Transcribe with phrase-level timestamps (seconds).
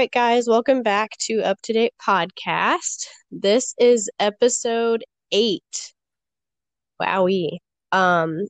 [0.00, 3.04] Right, guys, welcome back to Up to Date Podcast.
[3.30, 5.92] This is episode eight.
[6.98, 7.58] Wowie.
[7.92, 8.46] Um,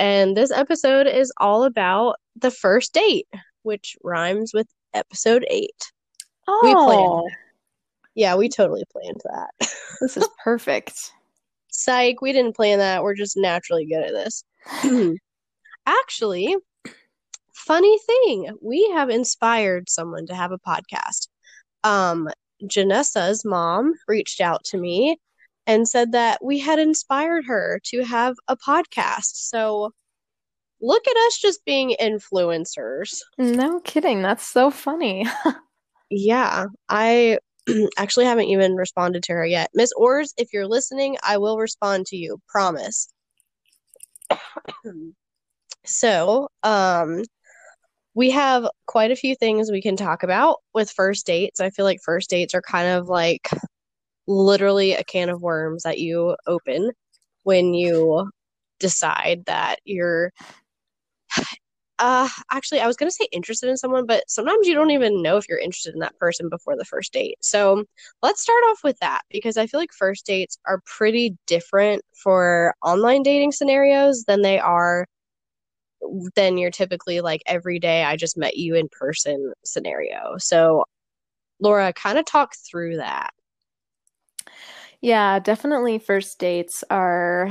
[0.00, 3.28] and this episode is all about the first date,
[3.62, 5.70] which rhymes with episode eight.
[6.48, 7.30] Oh, We planned.
[8.16, 9.50] Yeah, we totally planned that.
[10.00, 11.12] this is perfect.
[11.68, 13.04] Psych, we didn't plan that.
[13.04, 14.42] We're just naturally good at this.
[15.86, 16.56] Actually,
[17.58, 21.28] funny thing, we have inspired someone to have a podcast.
[21.84, 22.28] Um,
[22.64, 25.18] Janessa's mom reached out to me
[25.66, 29.34] and said that we had inspired her to have a podcast.
[29.34, 29.92] So
[30.80, 33.20] look at us just being influencers.
[33.36, 34.22] No kidding.
[34.22, 35.26] That's so funny.
[36.10, 37.38] Yeah, I
[37.98, 39.70] actually haven't even responded to her yet.
[39.74, 42.40] Miss Ors, if you're listening, I will respond to you.
[42.48, 43.12] Promise.
[45.84, 47.22] So, um,
[48.18, 51.60] we have quite a few things we can talk about with first dates.
[51.60, 53.48] I feel like first dates are kind of like
[54.26, 56.90] literally a can of worms that you open
[57.44, 58.28] when you
[58.80, 60.32] decide that you're
[62.00, 65.22] uh actually I was going to say interested in someone, but sometimes you don't even
[65.22, 67.36] know if you're interested in that person before the first date.
[67.40, 67.84] So,
[68.24, 72.74] let's start off with that because I feel like first dates are pretty different for
[72.84, 75.06] online dating scenarios than they are
[76.36, 80.36] than your typically like every day I just met you in person scenario.
[80.38, 80.84] So,
[81.60, 83.30] Laura, kind of talk through that.
[85.00, 87.50] Yeah, definitely first dates are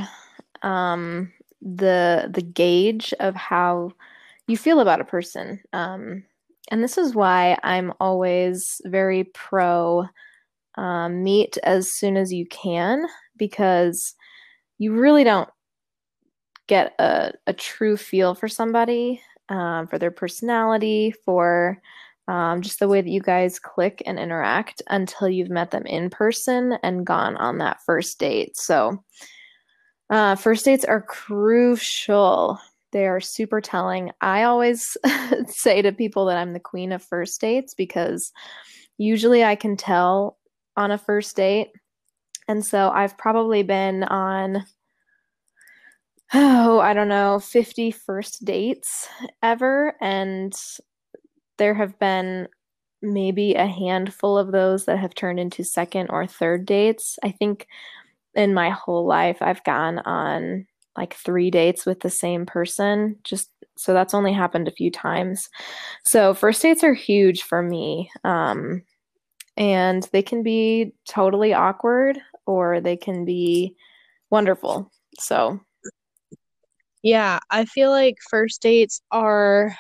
[0.64, 1.32] um
[1.62, 3.92] the the gauge of how
[4.48, 5.62] you feel about a person.
[5.74, 6.24] Um
[6.72, 10.08] and this is why I'm always very pro
[10.76, 13.06] um, meet as soon as you can
[13.36, 14.16] because
[14.78, 15.50] you really don't
[16.68, 21.82] get a, a true feel for somebody, um, for their personality, for
[22.28, 26.10] um, just the way that you guys click and interact until you've met them in
[26.10, 28.58] person and gone on that first date.
[28.58, 29.04] So,
[30.10, 32.60] uh, first dates are crucial.
[32.92, 34.12] They are super telling.
[34.22, 34.98] I always
[35.48, 38.32] say to people that I'm the queen of first dates because
[38.98, 40.38] usually I can tell
[40.76, 41.70] on a first date.
[42.48, 44.66] And so I've probably been on
[46.34, 49.08] oh, I don't know, 50 first dates
[49.42, 49.96] ever.
[50.02, 50.54] And
[51.58, 52.48] there have been
[53.02, 57.18] maybe a handful of those that have turned into second or third dates.
[57.24, 57.68] I think
[58.36, 60.66] in my whole life, I've gone on
[60.98, 63.18] like three dates with the same person.
[63.24, 65.50] Just so that's only happened a few times.
[66.06, 68.10] So first dates are huge for me.
[68.24, 68.82] Um,
[69.56, 73.76] and they can be totally awkward or they can be
[74.30, 74.92] wonderful.
[75.20, 75.60] So
[77.08, 79.74] Yeah, I feel like first dates are,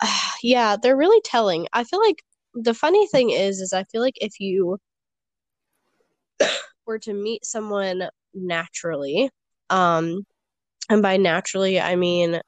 [0.42, 1.66] yeah, they're really telling.
[1.72, 2.22] I feel like
[2.54, 4.78] the funny thing is, is I feel like if you
[6.86, 9.30] were to meet someone naturally,
[9.70, 10.24] um,
[10.88, 12.40] and by naturally, I mean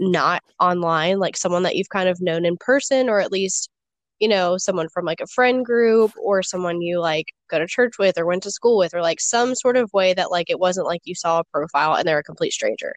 [0.00, 3.70] not online, like someone that you've kind of known in person, or at least,
[4.20, 7.98] you know, someone from like a friend group or someone you like go to church
[7.98, 10.58] with or went to school with, or like some sort of way that like it
[10.60, 12.94] wasn't like you saw a profile and they're a complete stranger.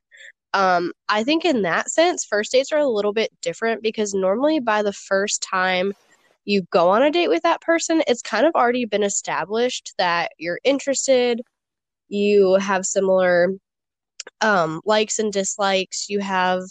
[0.53, 4.59] Um, I think in that sense, first dates are a little bit different because normally
[4.59, 5.93] by the first time
[6.45, 10.31] you go on a date with that person, it's kind of already been established that
[10.37, 11.41] you're interested,
[12.09, 13.49] you have similar
[14.41, 16.61] um likes and dislikes, you have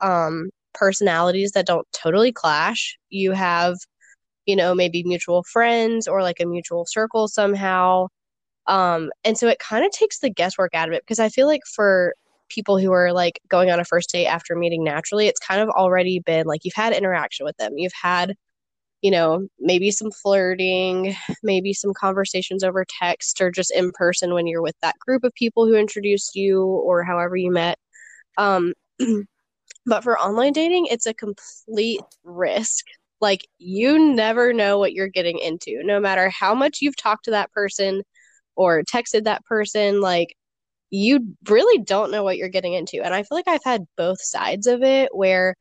[0.00, 2.98] um personalities that don't totally clash.
[3.10, 3.76] You have,
[4.46, 8.08] you know, maybe mutual friends or like a mutual circle somehow.
[8.66, 11.46] Um and so it kind of takes the guesswork out of it because I feel
[11.46, 12.14] like for
[12.48, 15.68] people who are like going on a first date after meeting naturally, it's kind of
[15.70, 17.78] already been like you've had interaction with them.
[17.78, 18.34] You've had
[19.04, 24.46] you know, maybe some flirting, maybe some conversations over text or just in person when
[24.46, 27.78] you're with that group of people who introduced you or however you met.
[28.38, 28.72] Um,
[29.86, 32.86] but for online dating, it's a complete risk.
[33.20, 37.32] Like, you never know what you're getting into, no matter how much you've talked to
[37.32, 38.02] that person
[38.56, 40.00] or texted that person.
[40.00, 40.36] Like,
[40.90, 43.02] you really don't know what you're getting into.
[43.02, 45.56] And I feel like I've had both sides of it where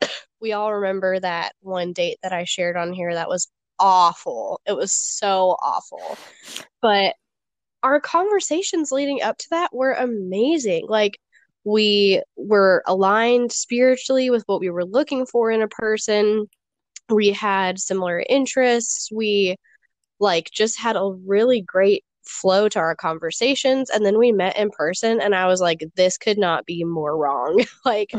[0.40, 4.60] we all remember that one date that I shared on here that was awful.
[4.66, 6.16] It was so awful.
[6.80, 7.14] But
[7.82, 10.86] our conversations leading up to that were amazing.
[10.88, 11.18] Like
[11.64, 16.46] we were aligned spiritually with what we were looking for in a person.
[17.12, 19.10] We had similar interests.
[19.12, 19.56] We
[20.20, 24.70] like just had a really great flow to our conversations and then we met in
[24.70, 27.64] person and I was like this could not be more wrong.
[27.84, 28.12] like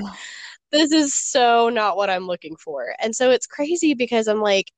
[0.72, 2.96] this is so not what I'm looking for.
[3.00, 4.72] And so it's crazy because I'm like,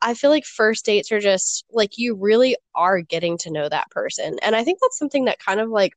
[0.00, 3.90] I feel like first dates are just like you really are getting to know that
[3.90, 4.38] person.
[4.42, 5.94] And I think that's something that kind of like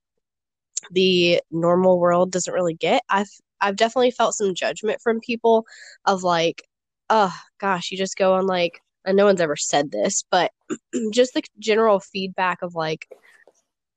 [0.91, 3.03] the normal world doesn't really get.
[3.09, 3.29] I've
[3.59, 5.65] I've definitely felt some judgment from people
[6.05, 6.63] of like,
[7.11, 10.51] oh gosh, you just go on like and no one's ever said this, but
[11.11, 13.07] just the general feedback of like,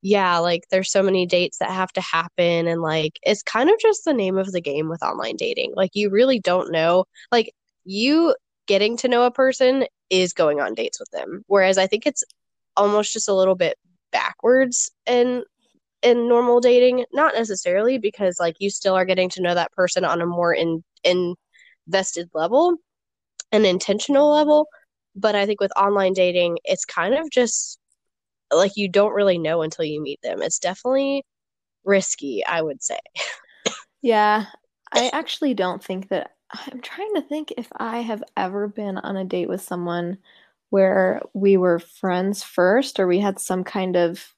[0.03, 3.79] yeah, like there's so many dates that have to happen and like it's kind of
[3.81, 5.73] just the name of the game with online dating.
[5.77, 7.53] Like you really don't know like
[7.85, 8.35] you
[8.67, 11.45] getting to know a person is going on dates with them.
[11.47, 12.25] Whereas I think it's
[12.77, 13.77] almost just a little bit
[14.13, 15.45] backwards in
[16.03, 20.05] in normal dating not necessarily because like you still are getting to know that person
[20.05, 22.77] on a more in invested level
[23.55, 24.69] an intentional level
[25.15, 27.79] but i think with online dating it's kind of just
[28.53, 30.43] like you don't really know until you meet them.
[30.43, 31.25] It's definitely
[31.85, 32.99] risky i would say.
[34.03, 34.47] Yeah.
[34.93, 39.17] I actually don't think that i'm trying to think if i have ever been on
[39.17, 40.19] a date with someone
[40.71, 44.35] where we were friends first or we had some kind of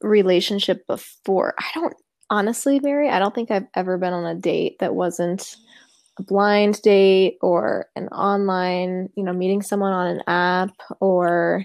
[0.00, 1.54] relationship before.
[1.58, 1.94] I don't
[2.30, 5.56] honestly, Mary, I don't think I've ever been on a date that wasn't
[6.18, 11.64] a blind date or an online, you know, meeting someone on an app or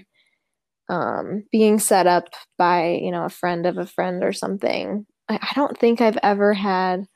[0.88, 2.28] um, being set up
[2.58, 5.06] by, you know, a friend of a friend or something.
[5.28, 7.06] I, I don't think I've ever had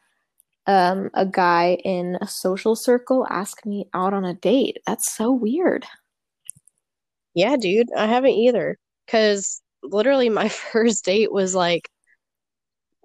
[0.66, 4.78] um, a guy in a social circle ask me out on a date.
[4.86, 5.86] That's so weird.
[7.34, 8.76] Yeah, dude, I haven't either.
[9.06, 11.88] Because literally my first date was like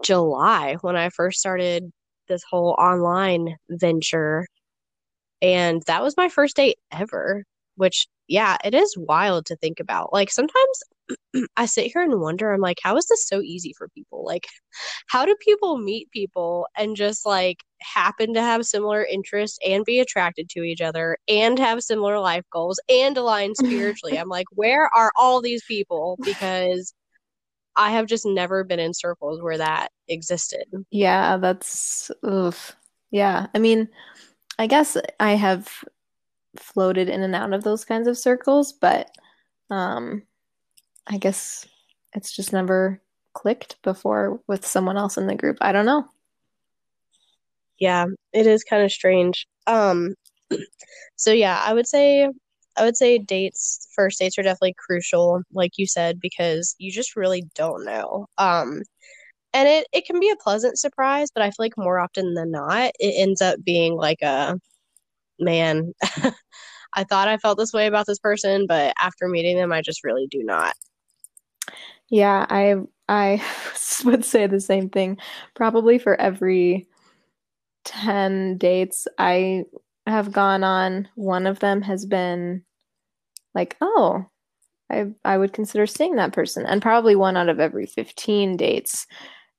[0.04, 1.92] July when I first started
[2.34, 4.48] this whole online venture.
[5.42, 7.44] And that was my first date ever,
[7.76, 10.14] which, yeah, it is wild to think about.
[10.14, 10.84] Like, sometimes
[11.58, 14.26] I sit here and wonder, I'm like, how is this so easy for people?
[14.26, 14.48] Like,
[15.08, 20.00] how do people meet people and just like happen to have similar interests and be
[20.00, 24.18] attracted to each other and have similar life goals and align spiritually?
[24.18, 26.18] I'm like, where are all these people?
[26.24, 26.94] Because
[27.76, 30.66] I have just never been in circles where that existed.
[30.92, 32.76] Yeah, that's oof.
[33.12, 33.48] Yeah.
[33.54, 33.90] I mean,
[34.60, 35.70] I guess I have
[36.58, 39.10] floated in and out of those kinds of circles, but
[39.70, 40.24] um
[41.08, 41.68] I guess
[42.14, 43.02] it's just never
[43.34, 45.58] clicked before with someone else in the group.
[45.62, 46.06] I don't know.
[47.80, 49.48] Yeah, it is kind of strange.
[49.68, 50.16] Um
[51.16, 52.30] so yeah, I would say
[52.78, 57.16] I would say dates, first dates are definitely crucial, like you said, because you just
[57.16, 58.28] really don't know.
[58.38, 58.82] Um
[59.54, 62.52] and it, it can be a pleasant surprise, but I feel like more often than
[62.52, 64.60] not, it ends up being like a
[65.40, 65.94] man,
[66.94, 70.04] I thought I felt this way about this person, but after meeting them, I just
[70.04, 70.76] really do not.
[72.10, 72.76] Yeah, I
[73.10, 73.44] I
[74.06, 75.18] would say the same thing.
[75.56, 76.88] Probably for every
[77.86, 79.66] 10 dates I
[80.08, 82.64] have gone on, one of them has been
[83.56, 84.26] like, "Oh,
[84.92, 89.08] I I would consider seeing that person." And probably one out of every 15 dates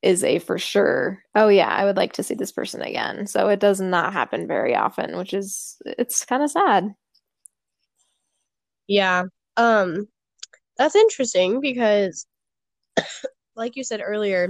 [0.02, 1.22] is a for sure.
[1.36, 3.26] Oh yeah, I would like to see this person again.
[3.28, 6.94] So it does not happen very often, which is it's kind of sad.
[8.88, 9.24] Yeah.
[9.56, 10.08] Um
[10.78, 12.26] that's interesting because
[13.56, 14.48] like you said earlier,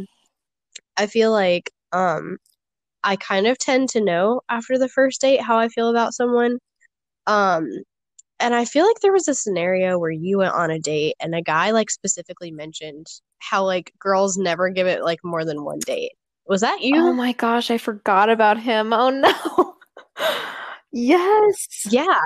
[0.96, 2.38] I feel like um
[3.04, 6.58] I kind of tend to know after the first date how I feel about someone.
[7.26, 7.68] Um
[8.40, 11.34] and I feel like there was a scenario where you went on a date and
[11.34, 13.06] a guy like specifically mentioned
[13.38, 16.12] how like girls never give it like more than one date.
[16.46, 16.96] Was that you?
[16.96, 18.92] Oh my gosh, I forgot about him.
[18.92, 19.76] Oh no.
[20.92, 21.86] yes.
[21.90, 22.18] Yeah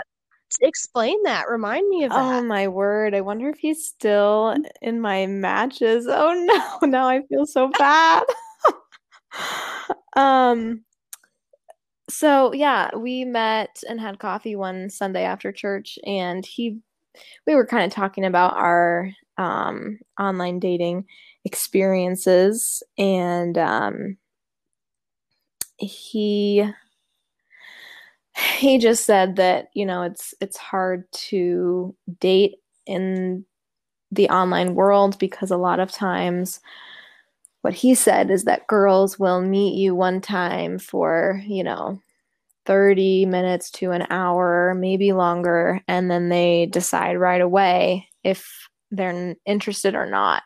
[0.60, 1.48] explain that.
[1.48, 2.18] Remind me of that.
[2.18, 3.14] Oh my word.
[3.14, 6.06] I wonder if he's still in my matches.
[6.08, 8.24] Oh no, now I feel so bad.
[10.16, 10.84] um
[12.10, 16.78] so yeah, we met and had coffee one Sunday after church and he
[17.46, 21.04] we were kind of talking about our um online dating
[21.44, 24.16] experiences and um
[25.78, 26.64] he
[28.58, 33.44] he just said that you know it's it's hard to date in
[34.10, 36.60] the online world because a lot of times
[37.62, 42.00] what he said is that girls will meet you one time for you know
[42.66, 49.34] 30 minutes to an hour maybe longer and then they decide right away if they're
[49.46, 50.42] interested or not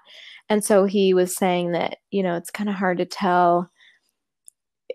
[0.49, 3.71] and so he was saying that you know it's kind of hard to tell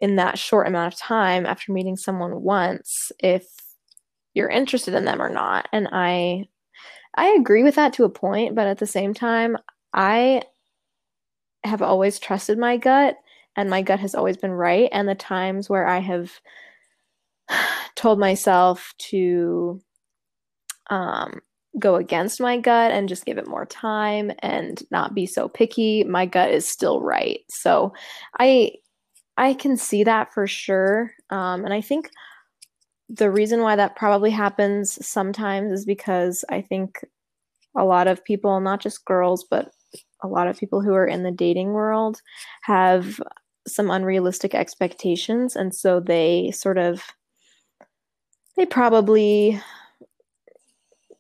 [0.02, 3.48] in that short amount of time after meeting someone once if
[4.34, 5.68] you're interested in them or not.
[5.74, 6.46] And I
[7.16, 9.58] I agree with that to a point, but at the same time,
[9.94, 10.44] I
[11.68, 13.18] have always trusted my gut
[13.56, 14.90] and my gut has always been right.
[14.92, 16.32] And the times where I have
[17.96, 19.82] told myself to
[20.90, 21.42] um,
[21.80, 26.04] go against my gut and just give it more time and not be so picky,
[26.04, 27.40] my gut is still right.
[27.50, 27.94] So
[28.40, 28.74] I
[29.38, 31.12] I can see that for sure.
[31.30, 32.10] Um, and I think
[33.10, 37.06] the reason why that probably happens sometimes is because I think
[37.76, 39.72] a lot of people, not just girls, but
[40.24, 42.22] a lot of people who are in the dating world
[42.64, 43.20] have
[43.68, 45.56] some unrealistic expectations.
[45.56, 47.04] And so they sort of,
[48.56, 49.62] they probably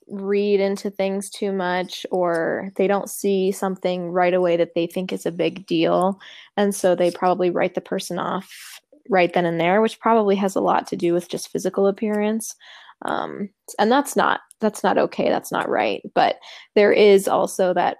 [0.07, 5.11] read into things too much or they don't see something right away that they think
[5.11, 6.19] is a big deal.
[6.55, 10.55] And so they probably write the person off right then and there, which probably has
[10.55, 12.55] a lot to do with just physical appearance.
[13.03, 15.29] Um, and that's not that's not okay.
[15.29, 16.01] That's not right.
[16.15, 16.37] But
[16.73, 17.97] there is also that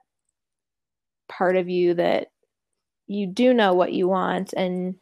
[1.28, 2.28] part of you that
[3.08, 4.96] you do know what you want and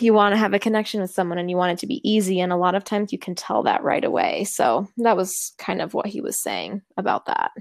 [0.00, 2.40] you want to have a connection with someone and you want it to be easy
[2.40, 4.44] and a lot of times you can tell that right away.
[4.44, 7.52] So that was kind of what he was saying about that.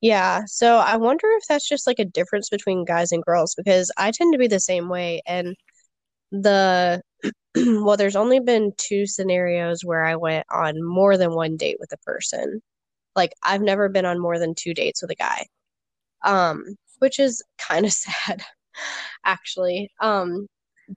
[0.00, 3.90] Yeah so i wonder if that's just like a difference between guys and girls because
[3.98, 5.54] i tend to be the same way and
[6.32, 7.02] the
[7.54, 11.92] well there's only been two scenarios where i went on more than one date with
[11.92, 12.62] a person
[13.16, 15.46] like i've never been on more than two dates with a guy
[16.24, 16.64] um
[16.98, 18.42] which is kind of sad
[19.24, 19.90] actually.
[20.00, 20.46] Um,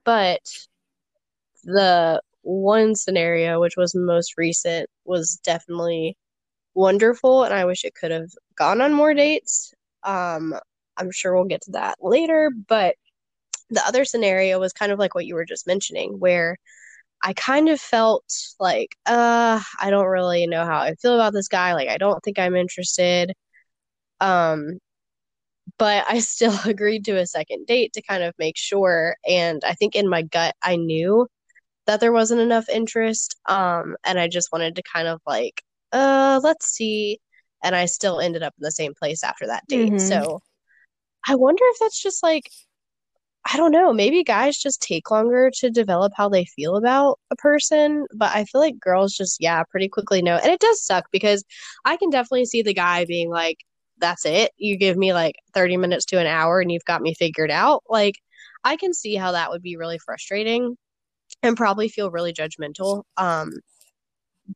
[0.03, 0.41] but
[1.63, 6.17] the one scenario, which was most recent, was definitely
[6.75, 9.73] wonderful, and I wish it could have gone on more dates.
[10.03, 10.55] Um,
[10.97, 12.95] I'm sure we'll get to that later, but
[13.69, 16.57] the other scenario was kind of like what you were just mentioning, where
[17.23, 18.25] I kind of felt
[18.59, 21.73] like, uh, I don't really know how I feel about this guy.
[21.73, 23.33] Like, I don't think I'm interested.
[24.19, 24.79] Um,
[25.77, 29.15] but I still agreed to a second date to kind of make sure.
[29.27, 31.27] And I think in my gut, I knew
[31.87, 33.35] that there wasn't enough interest.
[33.47, 35.63] Um, and I just wanted to kind of like,
[35.93, 37.19] uh, let's see.
[37.63, 39.93] And I still ended up in the same place after that date.
[39.93, 39.97] Mm-hmm.
[39.99, 40.41] So
[41.27, 42.49] I wonder if that's just like,
[43.45, 47.35] I don't know, maybe guys just take longer to develop how they feel about a
[47.35, 48.05] person.
[48.15, 50.37] But I feel like girls just, yeah, pretty quickly know.
[50.37, 51.43] And it does suck because
[51.85, 53.57] I can definitely see the guy being like,
[53.99, 54.51] that's it.
[54.57, 57.83] You give me like 30 minutes to an hour and you've got me figured out.
[57.89, 58.15] Like,
[58.63, 60.77] I can see how that would be really frustrating
[61.43, 63.03] and probably feel really judgmental.
[63.17, 63.51] Um,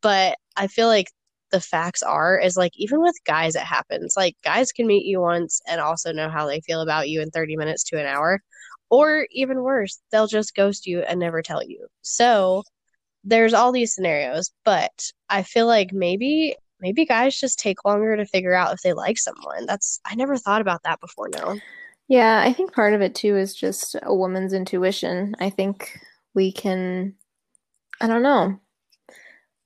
[0.02, 1.12] but I feel like
[1.52, 4.16] the facts are is like even with guys it happens.
[4.18, 7.30] Like guys can meet you once and also know how they feel about you in
[7.32, 8.42] 30 minutes to an hour.
[8.90, 11.88] Or even worse, they'll just ghost you and never tell you.
[12.02, 12.64] So
[13.24, 18.26] there's all these scenarios, but I feel like maybe maybe guys just take longer to
[18.26, 19.66] figure out if they like someone.
[19.66, 21.60] That's I never thought about that before no.
[22.08, 25.36] Yeah, I think part of it too is just a woman's intuition.
[25.40, 26.00] I think
[26.34, 27.16] we can
[28.00, 28.60] I don't know.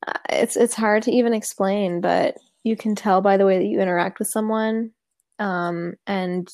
[0.08, 3.66] Uh, it's it's hard to even explain, but you can tell by the way that
[3.66, 4.92] you interact with someone
[5.38, 6.48] um, and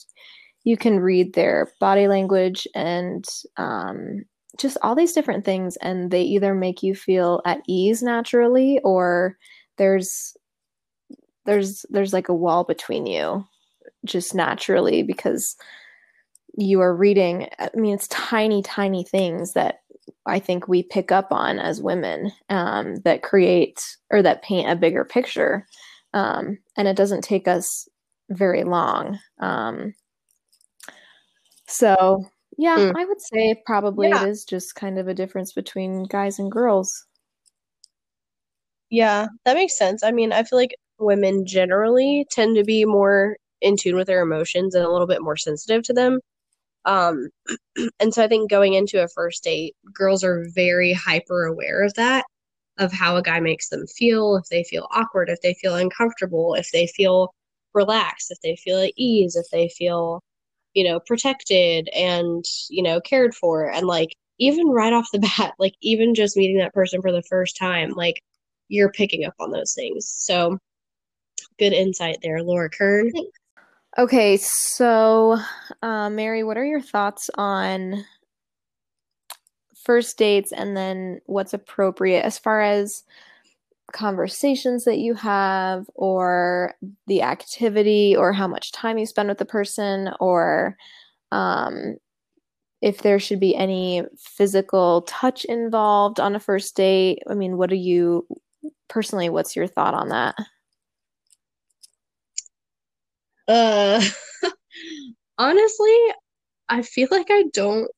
[0.67, 3.23] you can read their body language and
[3.55, 4.25] um,
[4.57, 9.37] just all these different things and they either make you feel at ease naturally or
[9.77, 10.35] there's
[11.45, 13.45] there's there's like a wall between you
[14.03, 15.55] just naturally because
[16.57, 19.75] you are reading i mean it's tiny tiny things that
[20.25, 24.75] i think we pick up on as women um, that create or that paint a
[24.75, 25.65] bigger picture
[26.13, 27.87] um, and it doesn't take us
[28.31, 29.93] very long um,
[31.67, 32.23] so
[32.57, 32.93] yeah mm.
[32.95, 34.23] i would say probably yeah.
[34.23, 37.05] it is just kind of a difference between guys and girls
[38.89, 43.37] yeah that makes sense i mean i feel like women generally tend to be more
[43.61, 46.19] in tune with their emotions and a little bit more sensitive to them.
[46.85, 47.29] Um,
[47.99, 51.93] and so I think going into a first date, girls are very hyper aware of
[51.95, 52.25] that,
[52.77, 56.53] of how a guy makes them feel, if they feel awkward, if they feel uncomfortable,
[56.55, 57.33] if they feel
[57.73, 60.21] relaxed, if they feel at ease, if they feel,
[60.77, 63.67] you know, protected and, you know, cared for.
[63.67, 67.23] And like, even right off the bat, like, even just meeting that person for the
[67.23, 68.21] first time, like,
[68.67, 70.07] you're picking up on those things.
[70.07, 70.59] So
[71.57, 73.11] good insight there, Laura Kern.
[73.97, 75.39] Okay, so
[75.81, 78.05] uh, Mary, what are your thoughts on
[79.83, 83.03] first dates and then what's appropriate as far as
[83.93, 86.75] conversations that you have or
[87.07, 90.75] the activity or how much time you spend with the person or
[91.31, 91.97] um,
[92.81, 97.19] if there should be any physical touch involved on a first date.
[97.29, 98.27] I mean what do you
[98.89, 100.35] personally what's your thought on that?
[103.47, 104.01] Uh,
[105.37, 105.97] honestly,
[106.69, 107.89] I feel like I don't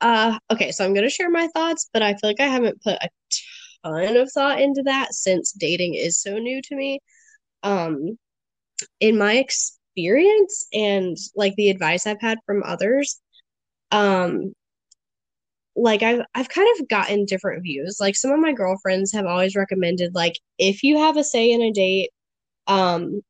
[0.00, 2.94] uh okay, so I'm gonna share my thoughts, but I feel like I haven't put
[3.02, 3.08] a
[3.84, 7.00] ton of thought into that since dating is so new to me.
[7.62, 8.18] Um
[9.00, 13.20] in my experience and like the advice I've had from others,
[13.92, 14.54] um
[15.76, 17.98] like I've I've kind of gotten different views.
[18.00, 21.62] Like some of my girlfriends have always recommended like if you have a say in
[21.62, 22.10] a date,
[22.66, 23.22] um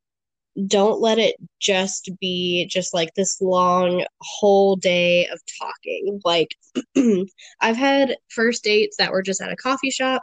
[0.66, 6.21] don't let it just be just like this long whole day of talking.
[6.25, 6.57] Like
[7.61, 10.23] I've had first dates that were just at a coffee shop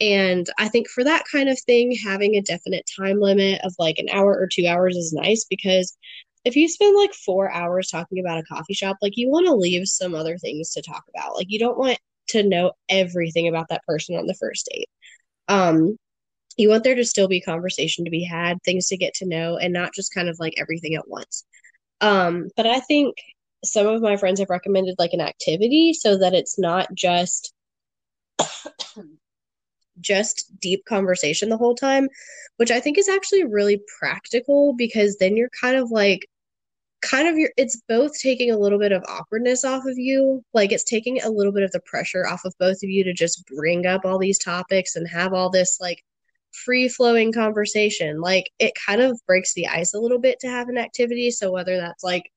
[0.00, 3.98] and I think for that kind of thing having a definite time limit of like
[3.98, 5.96] an hour or 2 hours is nice because
[6.44, 9.54] if you spend like 4 hours talking about a coffee shop, like you want to
[9.54, 11.36] leave some other things to talk about.
[11.36, 14.88] Like you don't want to know everything about that person on the first date.
[15.48, 15.96] Um
[16.58, 19.56] you want there to still be conversation to be had, things to get to know,
[19.56, 21.44] and not just kind of like everything at once.
[22.00, 23.16] Um, but I think
[23.64, 27.52] some of my friends have recommended like an activity so that it's not just
[30.00, 32.08] just deep conversation the whole time,
[32.56, 36.26] which I think is actually really practical because then you're kind of like
[37.00, 40.72] kind of your it's both taking a little bit of awkwardness off of you like
[40.72, 43.46] it's taking a little bit of the pressure off of both of you to just
[43.46, 46.02] bring up all these topics and have all this like
[46.52, 48.20] free flowing conversation.
[48.20, 51.30] Like it kind of breaks the ice a little bit to have an activity.
[51.30, 52.30] So whether that's like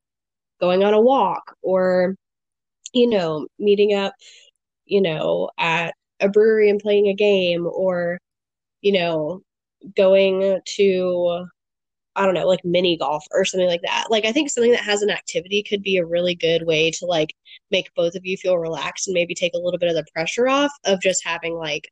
[0.59, 2.15] going on a walk or,
[2.93, 4.13] you know, meeting up,
[4.85, 8.17] you know, at a brewery and playing a game or,
[8.81, 9.41] you know,
[9.95, 11.45] going to
[12.15, 14.07] I don't know, like mini golf or something like that.
[14.09, 17.05] Like I think something that has an activity could be a really good way to
[17.05, 17.33] like
[17.71, 20.49] make both of you feel relaxed and maybe take a little bit of the pressure
[20.49, 21.89] off of just having like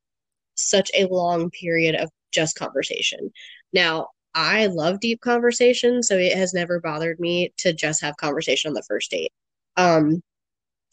[0.56, 3.32] such a long period of just conversation.
[3.72, 8.70] Now, I love deep conversation, so it has never bothered me to just have conversation
[8.70, 9.32] on the first date.
[9.78, 10.22] Um,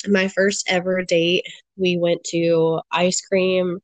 [0.08, 1.44] my first ever date,
[1.76, 3.80] we went to ice cream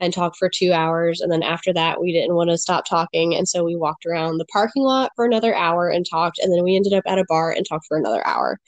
[0.00, 1.20] and talked for two hours.
[1.20, 3.34] And then after that, we didn't want to stop talking.
[3.34, 6.38] And so we walked around the parking lot for another hour and talked.
[6.38, 8.58] And then we ended up at a bar and talked for another hour.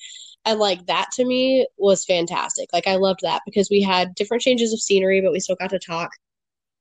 [0.44, 2.68] And like that to me was fantastic.
[2.72, 5.70] Like I loved that because we had different changes of scenery, but we still got
[5.70, 6.10] to talk.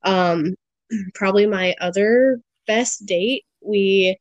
[0.03, 0.55] Um,
[1.15, 4.17] probably my other best date, we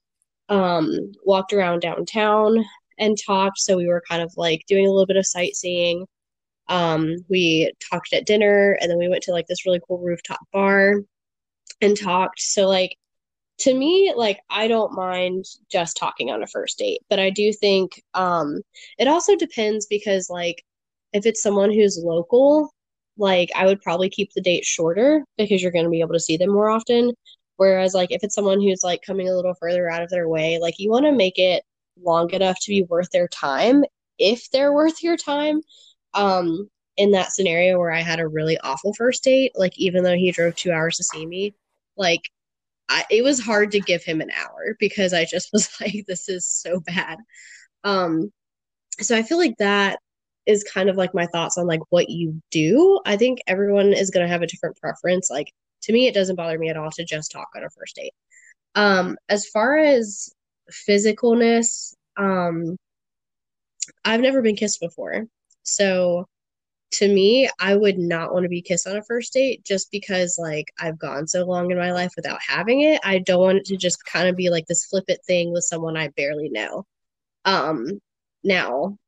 [0.49, 2.65] um, walked around downtown
[2.99, 3.59] and talked.
[3.59, 6.07] So we were kind of like doing a little bit of sightseeing.
[6.69, 10.41] Um, we talked at dinner and then we went to like this really cool rooftop
[10.53, 11.01] bar
[11.81, 12.41] and talked.
[12.41, 12.97] So, like,
[13.59, 17.53] to me, like, I don't mind just talking on a first date, but I do
[17.53, 18.61] think um,
[18.99, 20.65] it also depends because, like,
[21.13, 22.73] if it's someone who's local,
[23.17, 26.21] like I would probably keep the date shorter because you're going to be able to
[26.21, 27.13] see them more often.
[27.57, 30.59] Whereas, like, if it's someone who's like coming a little further out of their way,
[30.61, 31.63] like, you want to make it
[32.03, 33.85] long enough to be worth their time
[34.19, 35.61] if they're worth your time.
[36.15, 40.15] Um, in that scenario where I had a really awful first date, like, even though
[40.15, 41.55] he drove two hours to see me,
[41.97, 42.31] like,
[42.89, 46.29] I, it was hard to give him an hour because I just was like, this
[46.29, 47.19] is so bad.
[47.83, 48.33] Um,
[49.01, 49.99] so I feel like that
[50.47, 53.01] is kind of like my thoughts on like what you do.
[53.07, 55.31] I think everyone is going to have a different preference.
[55.31, 55.53] Like
[55.83, 58.13] to me, it doesn't bother me at all to just talk on a first date.
[58.75, 60.31] Um, as far as
[60.71, 62.77] physicalness, um,
[64.05, 65.27] I've never been kissed before.
[65.63, 66.27] So
[66.93, 70.37] to me, I would not want to be kissed on a first date just because
[70.39, 73.01] like I've gone so long in my life without having it.
[73.03, 75.97] I don't want it to just kind of be like this flippant thing with someone
[75.97, 76.87] I barely know.
[77.45, 78.01] Um
[78.45, 78.99] now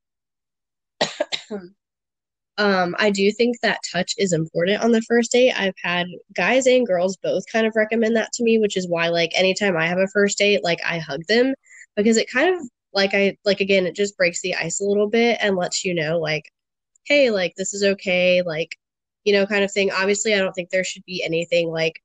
[2.59, 5.53] um, I do think that touch is important on the first date.
[5.53, 9.09] I've had guys and girls both kind of recommend that to me, which is why
[9.09, 11.55] like anytime I have a first date, like I hug them
[11.97, 12.63] because it kind of
[12.95, 15.95] like I like again, it just breaks the ice a little bit and lets you
[15.95, 16.51] know like,
[17.05, 18.77] hey, like this is okay, like,
[19.25, 19.91] you know, kind of thing.
[19.93, 22.03] Obviously, I don't think there should be anything like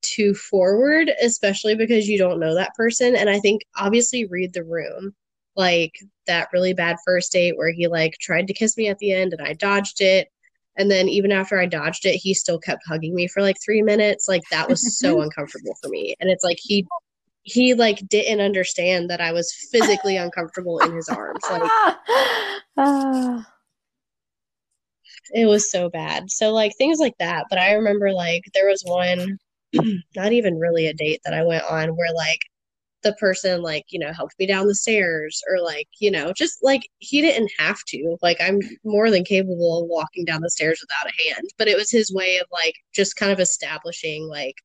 [0.00, 3.16] too forward, especially because you don't know that person.
[3.16, 5.14] And I think obviously read the room
[5.56, 5.92] like
[6.26, 9.32] that really bad first date where he like tried to kiss me at the end
[9.32, 10.28] and I dodged it.
[10.76, 13.82] And then even after I dodged it, he still kept hugging me for like three
[13.82, 14.28] minutes.
[14.28, 16.14] Like that was so uncomfortable for me.
[16.20, 16.86] And it's like he
[17.44, 21.42] he like didn't understand that I was physically uncomfortable in his arms.
[21.50, 21.70] Like
[25.34, 26.30] it was so bad.
[26.30, 27.46] So like things like that.
[27.50, 29.38] But I remember like there was one
[30.16, 32.40] not even really a date that I went on where like
[33.02, 36.58] the person like you know helped me down the stairs or like you know just
[36.62, 40.80] like he didn't have to like i'm more than capable of walking down the stairs
[40.80, 44.56] without a hand but it was his way of like just kind of establishing like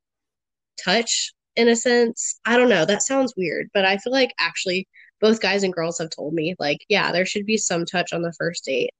[0.84, 4.88] touch in a sense i don't know that sounds weird but i feel like actually
[5.19, 8.21] both guys and girls have told me like, yeah, there should be some touch on
[8.21, 8.91] the first date.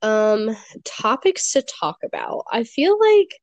[0.00, 2.44] Um, topics to talk about.
[2.50, 3.38] I feel like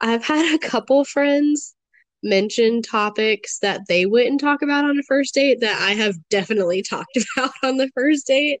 [0.00, 1.74] I've had a couple friends
[2.22, 6.82] mention topics that they wouldn't talk about on a first date that I have definitely
[6.88, 8.60] talked about on the first date.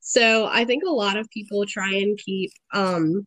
[0.00, 3.26] So I think a lot of people try and keep um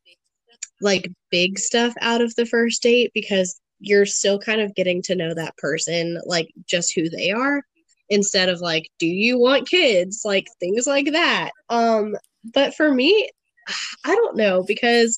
[0.81, 5.15] like big stuff out of the first date because you're still kind of getting to
[5.15, 7.63] know that person like just who they are
[8.09, 12.15] instead of like do you want kids like things like that um
[12.53, 13.29] but for me
[14.05, 15.17] i don't know because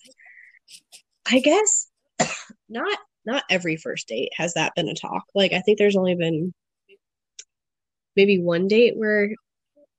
[1.31, 1.87] i guess
[2.69, 5.23] not not every first date has that been a talk.
[5.35, 6.53] Like i think there's only been
[8.15, 9.29] maybe one date where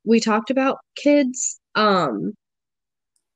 [0.04, 2.32] we talked about kids um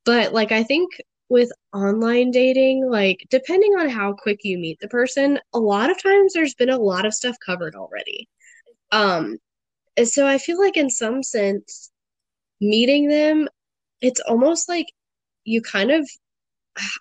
[0.04, 0.90] but like i think
[1.28, 6.02] with online dating like depending on how quick you meet the person a lot of
[6.02, 8.28] times there's been a lot of stuff covered already.
[8.92, 9.38] Um
[10.04, 11.90] so I feel like in some sense,
[12.60, 13.48] meeting them,
[14.00, 14.86] it's almost like
[15.44, 16.08] you kind of,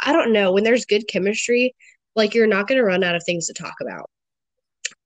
[0.01, 1.75] I don't know, when there's good chemistry,
[2.15, 4.09] like you're not going to run out of things to talk about.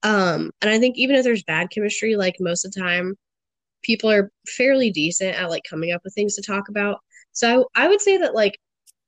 [0.03, 3.15] Um, and I think even if there's bad chemistry, like most of the time,
[3.83, 6.99] people are fairly decent at like coming up with things to talk about.
[7.31, 8.59] So I, I would say that like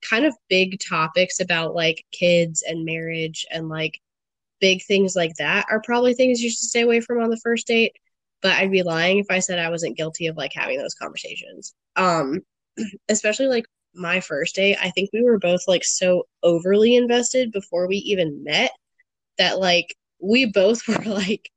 [0.08, 4.00] kind of big topics about like kids and marriage and like
[4.62, 7.68] big things like that are probably things you should stay away from on the first
[7.68, 7.94] date
[8.42, 11.74] but I'd be lying if I said I wasn't guilty of like having those conversations.
[11.96, 12.42] Um,
[13.10, 17.88] especially like my first date, I think we were both like so overly invested before
[17.88, 18.72] we even met
[19.38, 21.50] that like we both were like,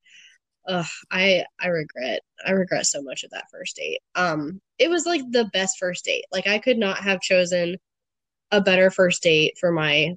[0.68, 4.00] Ugh, I I regret I regret so much of that first date.
[4.14, 6.24] Um, it was like the best first date.
[6.32, 7.76] Like I could not have chosen
[8.52, 10.14] a better first date for my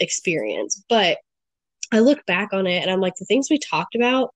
[0.00, 0.82] experience.
[0.88, 1.18] But
[1.92, 4.34] I look back on it and I'm like the things we talked about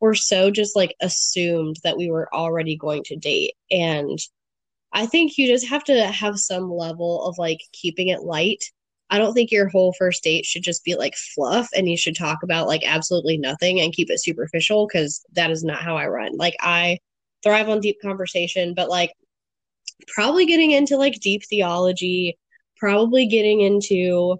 [0.00, 3.54] were so just like assumed that we were already going to date.
[3.70, 4.18] And
[4.92, 8.64] I think you just have to have some level of like keeping it light.
[9.10, 12.16] I don't think your whole first date should just be like fluff and you should
[12.16, 16.06] talk about like absolutely nothing and keep it superficial because that is not how I
[16.06, 16.36] run.
[16.36, 16.98] Like I
[17.42, 19.12] thrive on deep conversation, but like
[20.08, 22.38] probably getting into like deep theology,
[22.76, 24.36] probably getting into,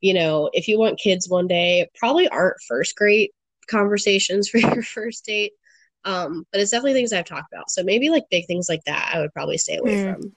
[0.00, 3.30] you know, if you want kids one day, probably aren't first grade
[3.68, 5.52] conversations for your first date.
[6.04, 7.70] Um, but it's definitely things I've talked about.
[7.70, 10.14] So maybe like big things like that, I would probably stay away mm.
[10.14, 10.32] from.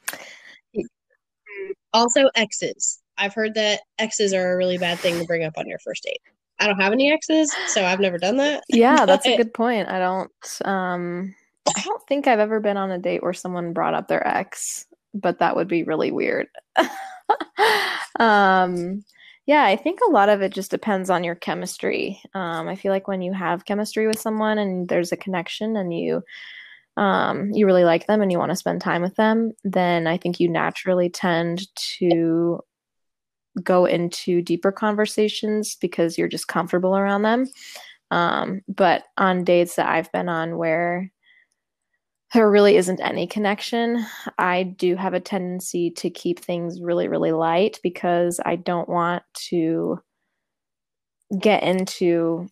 [1.93, 2.99] Also, exes.
[3.17, 6.03] I've heard that exes are a really bad thing to bring up on your first
[6.03, 6.21] date.
[6.60, 8.63] I don't have any exes, so I've never done that.
[8.69, 9.89] Yeah, that's a good point.
[9.89, 11.36] I don't um
[11.75, 14.86] I don't think I've ever been on a date where someone brought up their ex,
[15.13, 16.47] but that would be really weird.
[18.19, 19.03] um
[19.48, 22.22] yeah, I think a lot of it just depends on your chemistry.
[22.34, 25.94] Um, I feel like when you have chemistry with someone and there's a connection and
[25.94, 26.22] you
[26.98, 30.18] um, you really like them and you want to spend time with them, then I
[30.18, 31.68] think you naturally tend
[32.00, 32.60] to
[33.64, 37.46] go into deeper conversations because you're just comfortable around them.
[38.12, 41.12] Um, but on dates that I've been on where
[42.34, 44.06] there really isn't any connection.
[44.38, 49.24] I do have a tendency to keep things really, really light because I don't want
[49.50, 50.02] to
[51.40, 52.48] get into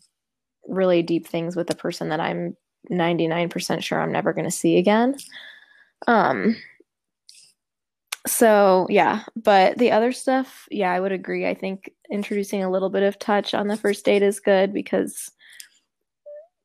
[0.67, 2.55] really deep things with a person that I'm
[2.91, 5.15] 99% sure I'm never going to see again.
[6.07, 6.55] Um,
[8.27, 11.47] so yeah, but the other stuff, yeah, I would agree.
[11.47, 15.31] I think introducing a little bit of touch on the first date is good because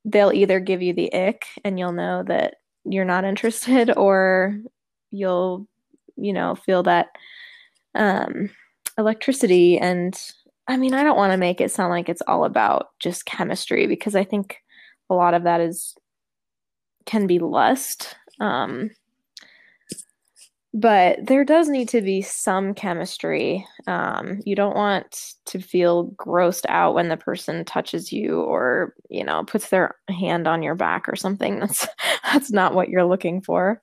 [0.04, 4.58] they'll either give you the ick and you'll know that you're not interested or
[5.10, 5.66] you'll
[6.16, 7.08] you know feel that
[7.94, 8.50] um
[8.98, 9.78] electricity.
[9.78, 10.18] And
[10.68, 13.86] i mean i don't want to make it sound like it's all about just chemistry
[13.86, 14.58] because i think
[15.08, 15.96] a lot of that is
[17.06, 18.90] can be lust um
[20.72, 23.66] but there does need to be some chemistry.
[23.88, 29.24] Um, you don't want to feel grossed out when the person touches you or you
[29.24, 31.58] know puts their hand on your back or something.
[31.60, 31.88] That's
[32.22, 33.82] that's not what you're looking for.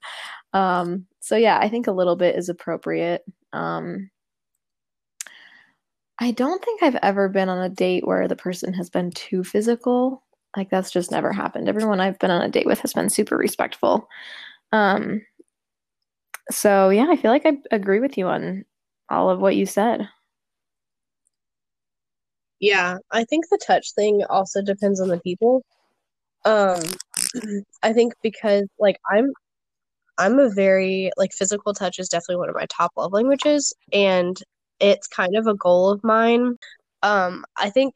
[0.53, 3.23] Um, so yeah, I think a little bit is appropriate.
[3.51, 4.09] Um,
[6.19, 9.43] I don't think I've ever been on a date where the person has been too
[9.43, 10.23] physical.
[10.55, 11.67] Like that's just never happened.
[11.67, 14.07] Everyone I've been on a date with has been super respectful.
[14.71, 15.21] Um,
[16.51, 18.65] so yeah, I feel like I agree with you on
[19.09, 20.09] all of what you said.
[22.59, 25.63] Yeah, I think the touch thing also depends on the people.
[26.45, 26.81] Um
[27.83, 29.31] I think because like I'm
[30.17, 34.37] I'm a very like physical touch is definitely one of my top love languages and
[34.79, 36.57] it's kind of a goal of mine.
[37.03, 37.95] Um I think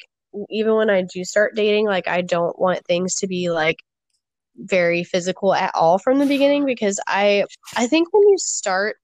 [0.49, 3.77] even when I do start dating like I don't want things to be like
[4.57, 8.97] very physical at all from the beginning because I I think when you start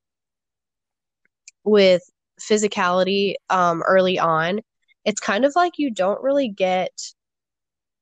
[1.64, 2.02] with
[2.40, 4.62] physicality um early on,
[5.06, 6.92] it's kind of like you don't really get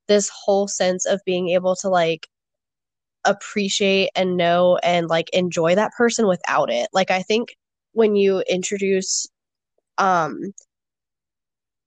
[0.07, 2.27] this whole sense of being able to like
[3.25, 6.89] appreciate and know and like enjoy that person without it.
[6.93, 7.55] Like I think
[7.93, 9.27] when you introduce
[9.97, 10.53] um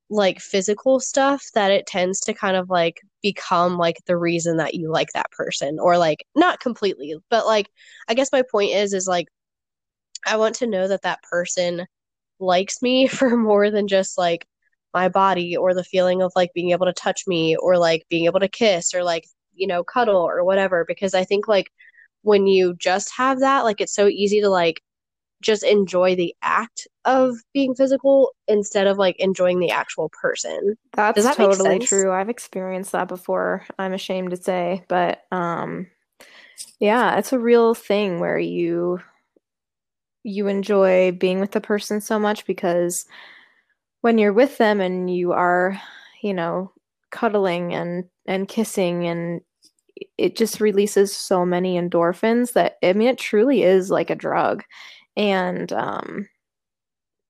[0.09, 4.73] like physical stuff that it tends to kind of like become like the reason that
[4.73, 7.69] you like that person or like not completely but like
[8.07, 9.27] i guess my point is is like
[10.25, 11.85] i want to know that that person
[12.39, 14.47] likes me for more than just like
[14.93, 18.25] my body or the feeling of like being able to touch me or like being
[18.25, 21.67] able to kiss or like you know cuddle or whatever because i think like
[22.23, 24.81] when you just have that like it's so easy to like
[25.41, 30.77] just enjoy the act of being physical instead of like enjoying the actual person.
[30.93, 32.11] That's that totally true.
[32.11, 33.65] I've experienced that before.
[33.77, 35.87] I'm ashamed to say, but um
[36.79, 38.99] yeah, it's a real thing where you
[40.23, 43.05] you enjoy being with the person so much because
[44.01, 45.79] when you're with them and you are,
[46.21, 46.71] you know,
[47.11, 49.41] cuddling and and kissing and
[50.17, 54.63] it just releases so many endorphins that I mean it truly is like a drug
[55.19, 56.29] and um,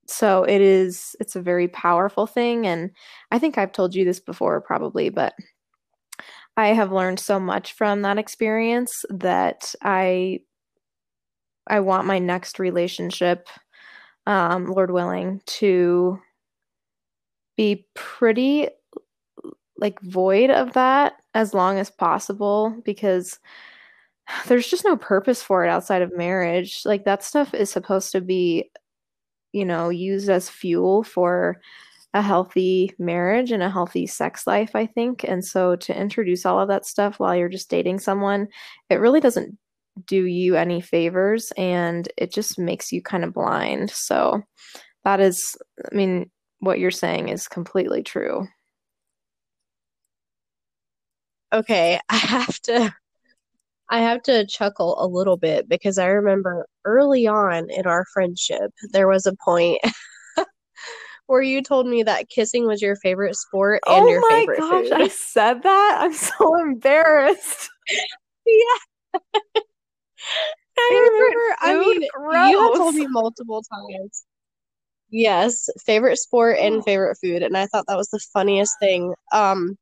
[0.07, 2.65] so it is it's a very powerful thing.
[2.67, 2.91] And
[3.31, 5.33] i think i've told you this before probably but
[6.57, 10.39] i have learned so much from that experience that i
[11.67, 13.47] i want my next relationship
[14.27, 16.19] um, lord willing to
[17.57, 18.69] be pretty
[19.77, 23.39] like void of that as long as possible because
[24.47, 26.81] there's just no purpose for it outside of marriage.
[26.85, 28.71] Like that stuff is supposed to be,
[29.53, 31.59] you know, used as fuel for
[32.13, 35.23] a healthy marriage and a healthy sex life, I think.
[35.23, 38.47] And so to introduce all of that stuff while you're just dating someone,
[38.89, 39.57] it really doesn't
[40.05, 43.91] do you any favors and it just makes you kind of blind.
[43.91, 44.41] So
[45.03, 45.55] that is,
[45.91, 48.47] I mean, what you're saying is completely true.
[51.53, 52.93] Okay, I have to
[53.89, 58.71] I have to chuckle a little bit because I remember early on in our friendship,
[58.91, 59.79] there was a point
[61.27, 64.83] where you told me that kissing was your favorite sport and oh your favorite gosh,
[64.85, 64.93] food.
[64.93, 65.97] I said that.
[66.01, 67.69] I'm so embarrassed.
[68.45, 69.61] yeah.
[70.77, 71.55] I remember.
[71.59, 72.49] I mean, gross.
[72.51, 74.23] you have told me multiple times.
[75.11, 76.81] Yes, favorite sport and oh.
[76.83, 79.13] favorite food, and I thought that was the funniest thing.
[79.33, 79.77] Um,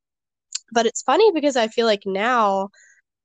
[0.71, 2.69] but it's funny because I feel like now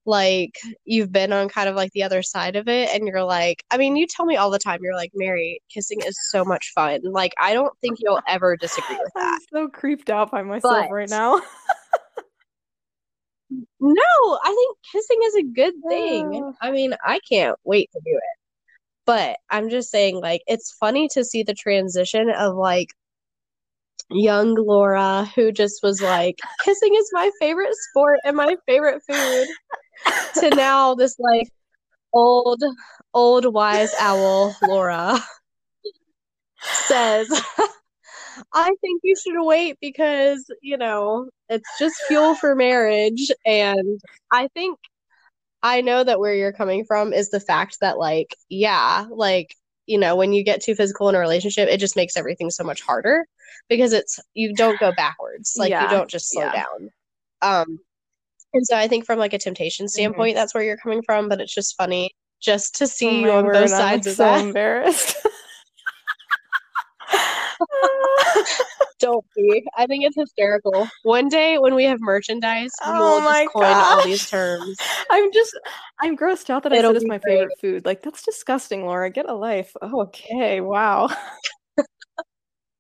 [0.05, 3.63] like you've been on kind of like the other side of it and you're like
[3.71, 6.73] i mean you tell me all the time you're like mary kissing is so much
[6.75, 7.01] fun.
[7.05, 9.39] Like i don't think you'll ever disagree with that.
[9.41, 11.41] i'm so creeped out by myself but, right now.
[13.81, 16.55] No i think kissing is a good thing.
[16.63, 18.39] I mean i can't wait to do it.
[19.05, 22.89] But i'm just saying like it's funny to see the transition of like
[24.11, 29.47] young Laura who just was like, kissing is my favorite sport and my favorite food
[30.35, 31.49] to now this like
[32.13, 32.63] old
[33.15, 35.19] old wise owl Laura
[36.61, 37.29] says
[38.53, 44.49] I think you should wait because, you know, it's just fuel for marriage and I
[44.49, 44.79] think
[45.63, 49.55] I know that where you're coming from is the fact that like yeah, like
[49.87, 52.65] you know, when you get too physical in a relationship, it just makes everything so
[52.65, 53.27] much harder
[53.69, 55.55] because it's you don't go backwards.
[55.57, 55.85] Like yeah.
[55.85, 56.65] you don't just slow yeah.
[56.65, 56.91] down.
[57.43, 57.79] Um
[58.55, 59.91] and so I think from like a temptation mm-hmm.
[59.91, 60.37] standpoint, mm-hmm.
[60.37, 61.29] that's where you're coming from.
[61.29, 62.11] But it's just funny
[62.41, 64.45] just to see oh you on word, both sides I'm of so that.
[64.45, 65.17] embarrassed.
[68.99, 69.65] Don't be.
[69.77, 70.89] I think it's hysterical.
[71.03, 73.87] One day when we have merchandise, we oh will just coin gosh.
[73.87, 74.77] all these terms.
[75.11, 75.59] I'm just,
[76.01, 77.39] I'm grossed out that It'll I said it's my great.
[77.39, 77.85] favorite food.
[77.85, 79.11] Like that's disgusting, Laura.
[79.11, 79.75] Get a life.
[79.83, 81.09] Oh, okay, wow.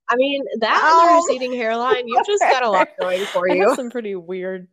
[0.09, 1.01] I mean, that oh.
[1.01, 3.75] and the receding hairline, you just got a lot going for you.
[3.75, 4.69] some pretty weird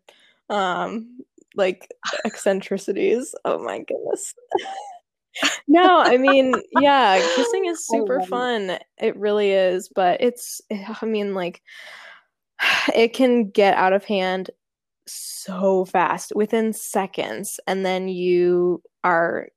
[0.50, 1.20] um
[1.56, 1.90] like
[2.26, 3.36] eccentricities.
[3.46, 4.34] Oh my goodness.
[5.68, 8.72] no, I mean, yeah, kissing is super fun.
[8.72, 8.84] It.
[8.98, 10.62] it really is, but it's
[11.02, 11.62] I mean like
[12.96, 14.50] it can get out of hand
[15.08, 19.48] so fast within seconds and then you are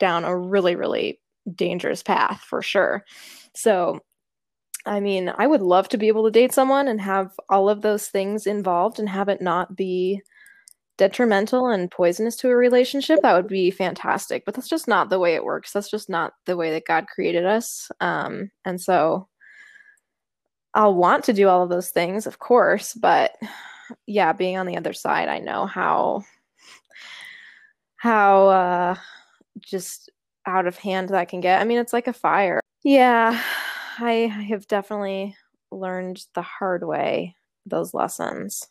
[0.00, 1.20] down a really really
[1.54, 3.04] dangerous path for sure.
[3.54, 4.00] So
[4.84, 7.82] I mean, I would love to be able to date someone and have all of
[7.82, 10.22] those things involved and have it not be
[10.98, 14.44] detrimental and poisonous to a relationship, that would be fantastic.
[14.44, 15.72] But that's just not the way it works.
[15.72, 17.90] That's just not the way that God created us.
[18.00, 19.28] Um, and so
[20.74, 23.32] I'll want to do all of those things, of course, but
[24.06, 26.22] yeah, being on the other side, I know how
[27.96, 28.94] how uh
[29.60, 30.10] just
[30.46, 31.60] out of hand that can get.
[31.60, 32.60] I mean, it's like a fire.
[32.84, 33.40] Yeah,
[33.98, 34.12] I
[34.48, 35.34] have definitely
[35.70, 38.68] learned the hard way those lessons.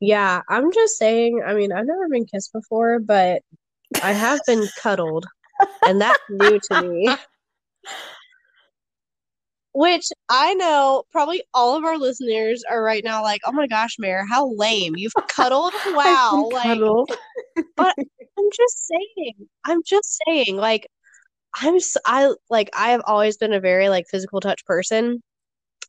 [0.00, 3.42] Yeah, I'm just saying, I mean, I've never been kissed before, but
[4.02, 5.26] I have been cuddled,
[5.86, 7.08] and that's new to me.
[9.72, 13.96] Which I know probably all of our listeners are right now like, oh my gosh,
[13.98, 14.94] Mayor, how lame.
[14.96, 15.74] You've cuddled?
[15.88, 16.48] Wow.
[16.50, 17.10] like cuddled.
[17.76, 19.34] but I'm just saying,
[19.66, 20.88] I'm just saying, like,
[21.54, 25.22] I'm I like I have always been a very like physical touch person.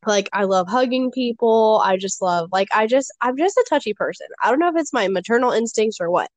[0.06, 1.82] Like I love hugging people.
[1.84, 4.28] I just love like I just I'm just a touchy person.
[4.42, 6.30] I don't know if it's my maternal instincts or what.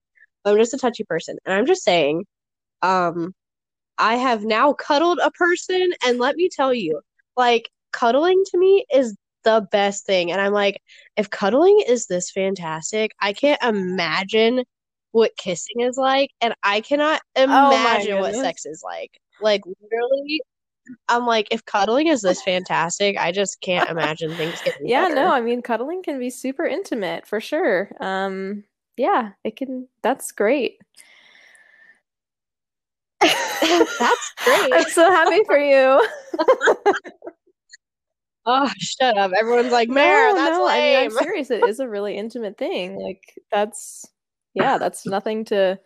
[0.45, 1.37] But I'm just a touchy person.
[1.45, 2.25] And I'm just saying
[2.83, 3.35] um
[3.99, 7.01] I have now cuddled a person and let me tell you,
[7.37, 10.33] like cuddling to me is the best thing.
[10.33, 10.81] And I'm like,
[11.17, 14.65] if cuddling is this fantastic, I can't imagine
[15.13, 19.11] what kissing is like, and I cannot oh imagine oh what sex is like.
[19.41, 20.43] Like literally,
[21.09, 24.83] I'm like, if cuddling is this fantastic, I just can't imagine things getting.
[24.87, 25.15] yeah, better.
[25.15, 27.91] no, I mean, cuddling can be super intimate for sure.
[28.01, 28.65] Um,
[28.97, 29.89] yeah, it can.
[30.03, 30.81] That's great.
[33.21, 34.73] that's great.
[34.73, 36.07] I'm so happy for you.
[38.47, 39.33] oh, shut up!
[39.39, 40.97] Everyone's like, Mare, no, that's no, lame.
[40.97, 41.51] I mean, I'm serious.
[41.51, 42.97] It is a really intimate thing.
[42.97, 44.07] Like that's
[44.55, 45.79] yeah, that's nothing to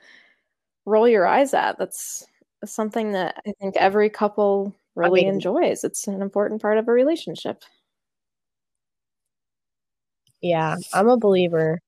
[0.86, 1.78] roll your eyes at.
[1.78, 2.26] That's
[2.64, 5.84] something that I think every couple really I mean, enjoys.
[5.84, 7.62] It's an important part of a relationship.
[10.40, 11.80] Yeah, I'm a believer.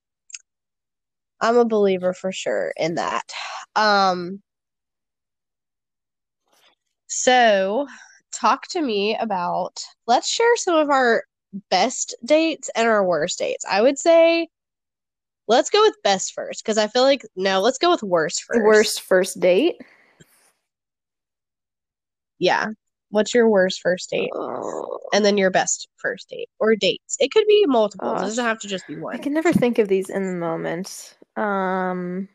[1.40, 3.30] I'm a believer for sure in that.
[3.74, 4.42] Um
[7.08, 7.86] so
[8.32, 11.24] talk to me about let's share some of our
[11.70, 13.64] best dates and our worst dates.
[13.68, 14.48] I would say
[15.48, 18.64] Let's go with best first because I feel like no, let's go with worst first.
[18.64, 19.76] Worst first date?
[22.38, 22.68] Yeah.
[23.10, 24.30] What's your worst first date?
[24.34, 24.98] Oh.
[25.12, 27.16] And then your best first date or dates.
[27.18, 28.12] It could be multiple.
[28.12, 29.14] It doesn't have to just be one.
[29.14, 31.16] I can never think of these in the moment.
[31.36, 32.28] Um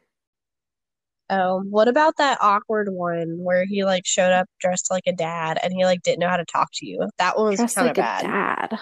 [1.29, 5.57] Oh, what about that awkward one where he like showed up dressed like a dad
[5.63, 7.07] and he like didn't know how to talk to you?
[7.19, 8.23] That one was kind of like bad.
[8.23, 8.79] dad.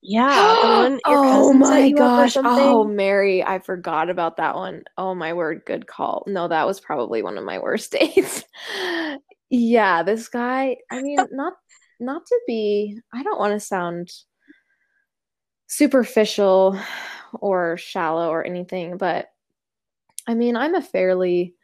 [0.00, 2.36] Yeah, oh my gosh.
[2.36, 4.84] Oh, Mary, I forgot about that one.
[4.96, 6.24] Oh my word, good call.
[6.26, 8.44] No, that was probably one of my worst dates.
[9.50, 11.54] yeah, this guy, I mean, not
[12.00, 14.10] not to be, I don't want to sound
[15.66, 16.78] superficial
[17.34, 19.28] or shallow or anything, but
[20.26, 21.54] I mean, I'm a fairly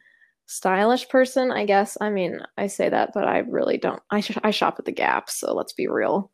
[0.47, 1.97] stylish person, I guess.
[2.01, 4.03] I mean, I say that, but I really don't.
[4.11, 6.31] I sh- I shop at the Gap, so let's be real.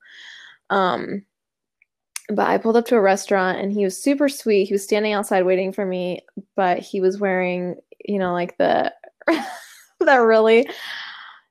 [0.70, 1.24] Um
[2.32, 4.66] but I pulled up to a restaurant and he was super sweet.
[4.66, 6.20] He was standing outside waiting for me,
[6.56, 8.92] but he was wearing, you know, like the
[10.00, 10.68] the really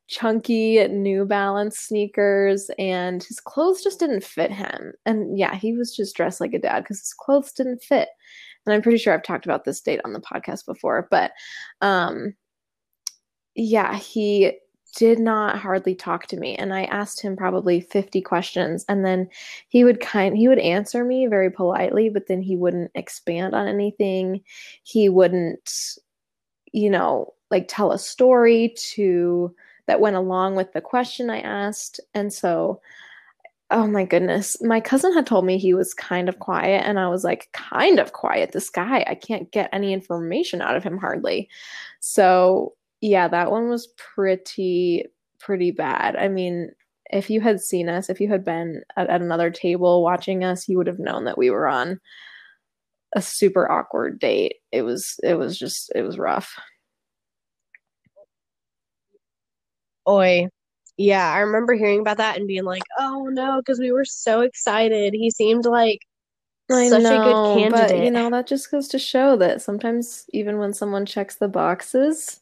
[0.07, 4.93] chunky New Balance sneakers and his clothes just didn't fit him.
[5.05, 8.09] And yeah, he was just dressed like a dad because his clothes didn't fit.
[8.65, 11.31] And I'm pretty sure I've talked about this date on the podcast before, but
[11.81, 12.35] um
[13.55, 14.57] yeah, he
[14.95, 19.29] did not hardly talk to me and i asked him probably 50 questions and then
[19.67, 23.67] he would kind he would answer me very politely but then he wouldn't expand on
[23.67, 24.41] anything.
[24.83, 25.97] He wouldn't
[26.71, 29.55] you know like tell a story to
[29.87, 32.81] that went along with the question i asked and so
[33.71, 34.57] oh my goodness.
[34.63, 37.99] My cousin had told me he was kind of quiet and i was like kind
[37.99, 39.05] of quiet this guy.
[39.07, 41.49] I can't get any information out of him hardly.
[41.99, 45.05] So yeah, that one was pretty
[45.39, 46.15] pretty bad.
[46.15, 46.71] I mean,
[47.11, 50.67] if you had seen us, if you had been at, at another table watching us,
[50.67, 51.99] you would have known that we were on
[53.15, 54.55] a super awkward date.
[54.71, 56.55] It was it was just it was rough.
[60.07, 60.47] Oi.
[60.97, 64.41] Yeah, I remember hearing about that and being like, "Oh no," because we were so
[64.41, 65.13] excited.
[65.13, 65.99] He seemed like
[66.69, 67.89] I such know, a good candidate.
[67.89, 71.47] But you know, that just goes to show that sometimes even when someone checks the
[71.47, 72.41] boxes,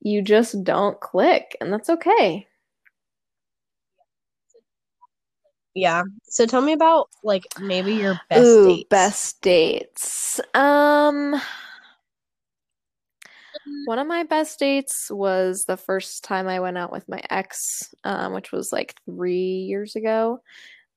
[0.00, 2.46] you just don't click, and that's okay.
[5.74, 6.02] Yeah.
[6.24, 8.88] So tell me about like maybe your best Ooh, dates.
[8.88, 10.40] Best dates.
[10.54, 11.40] Um
[13.86, 17.94] one of my best dates was the first time I went out with my ex,
[18.04, 20.42] um, which was like three years ago.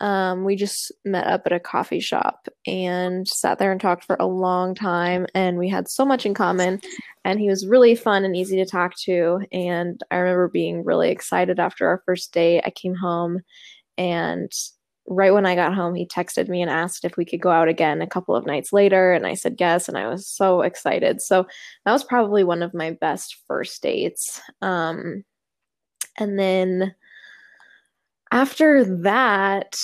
[0.04, 4.18] Um, we just met up at a coffee shop and sat there and talked for
[4.20, 6.82] a long time, and we had so much in common.
[7.24, 9.40] And he was really fun and easy to talk to.
[9.54, 12.64] And I remember being really excited after our first date.
[12.66, 13.40] I came home
[13.98, 14.52] and
[15.08, 17.70] right when I got home, he texted me and asked if we could go out
[17.70, 19.14] again a couple of nights later.
[19.14, 19.88] And I said yes.
[19.88, 21.22] And I was so excited.
[21.22, 21.46] So
[21.86, 24.42] that was probably one of my best first dates.
[24.62, 25.24] Um,
[26.18, 26.94] and then
[28.34, 29.78] after that,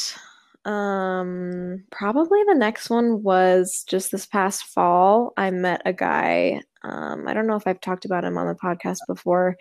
[0.66, 5.34] um, probably the next one was just this past fall.
[5.38, 6.64] I met a guy.
[6.84, 9.56] Um, I don't know if I've talked about him on the podcast before,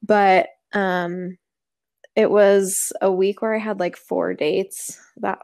[0.00, 1.38] but um,
[2.14, 5.40] it was a week where I had like four dates that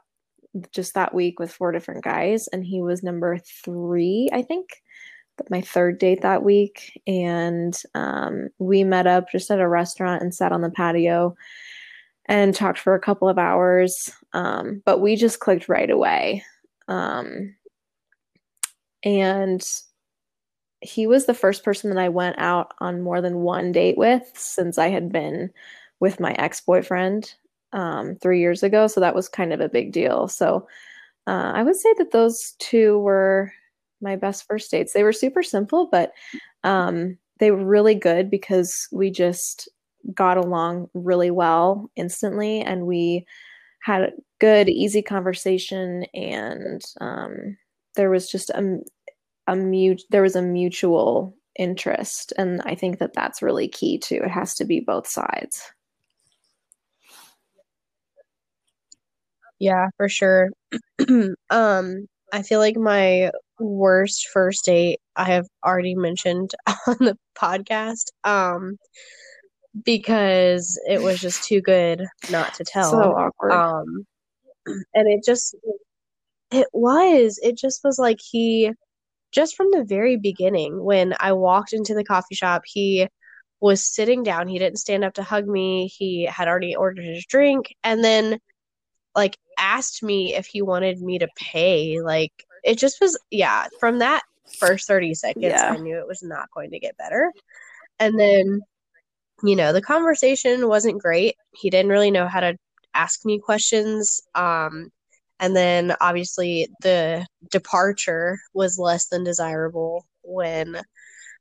[0.71, 4.69] just that week with four different guys, and he was number three, I think,
[5.51, 7.03] my third date that week.
[7.05, 11.35] And um, we met up just at a restaurant and sat on the patio
[12.27, 14.11] and talked for a couple of hours.
[14.33, 16.45] Um, but we just clicked right away.
[16.89, 17.55] Um,
[19.03, 19.67] and
[20.81, 24.31] he was the first person that I went out on more than one date with
[24.35, 25.51] since I had been
[26.01, 27.35] with my ex boyfriend
[27.73, 28.87] um, three years ago.
[28.87, 30.29] So that was kind of a big deal.
[30.29, 30.67] So
[31.27, 33.53] uh, I would say that those two were
[34.01, 34.93] my best first dates.
[34.93, 36.13] They were super simple, but
[36.65, 39.69] um, they were really good because we just
[40.15, 43.25] got along really well instantly and we
[43.83, 46.05] had a good, easy conversation.
[46.15, 47.57] And um,
[47.97, 48.79] there was just a,
[49.47, 52.33] a mute, there was a mutual interest.
[52.39, 54.21] And I think that that's really key too.
[54.25, 55.63] It has to be both sides.
[59.59, 60.51] Yeah, for sure.
[61.51, 66.53] um, I feel like my worst first date I have already mentioned
[66.87, 68.11] on the podcast.
[68.25, 68.77] Um,
[69.85, 72.91] because it was just too good not to tell.
[72.91, 73.53] So awkward.
[73.53, 74.07] Um,
[74.67, 75.55] and it just
[76.51, 77.39] it was.
[77.43, 78.73] It just was like he
[79.33, 83.09] just from the very beginning when I walked into the coffee shop, he
[83.61, 84.49] was sitting down.
[84.49, 85.89] He didn't stand up to hug me.
[85.89, 88.39] He had already ordered his drink and then
[89.15, 92.01] like asked me if he wanted me to pay.
[92.01, 92.33] Like
[92.65, 94.23] it just was yeah, from that
[94.59, 95.73] first 30 seconds yeah.
[95.73, 97.33] I knew it was not going to get better.
[97.99, 98.61] And then
[99.43, 101.37] you know, the conversation wasn't great.
[101.55, 102.57] He didn't really know how to
[102.95, 104.23] ask me questions.
[104.35, 104.91] Um
[105.39, 110.81] and then obviously the departure was less than desirable when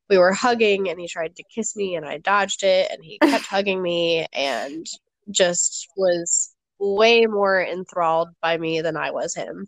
[0.09, 3.17] we were hugging and he tried to kiss me and I dodged it and he
[3.23, 4.85] kept hugging me and
[5.31, 9.67] just was way more enthralled by me than I was him.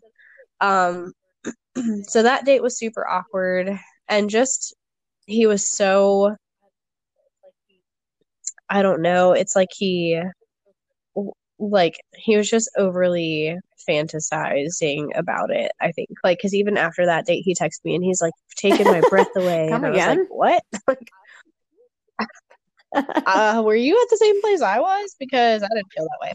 [0.60, 1.12] Um,
[2.02, 4.74] so that date was super awkward and just
[5.26, 6.36] he was so
[8.70, 10.20] I don't know, it's like he
[11.58, 13.56] like he was just overly
[13.88, 18.04] fantasizing about it i think like because even after that date he texted me and
[18.04, 20.08] he's like taking my breath away Come and again?
[20.08, 21.10] I was like
[22.94, 22.94] what
[23.26, 26.32] uh, were you at the same place i was because i didn't feel that way